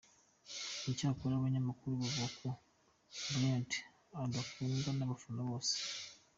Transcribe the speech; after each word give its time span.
Cyakora 0.97 1.33
abanyamakuru 1.35 1.91
bavuga 2.01 2.25
ko 2.39 2.47
Bryant 3.29 3.71
adakundwa 4.23 4.89
n'abafana 4.93 5.41
bose. 5.49 5.73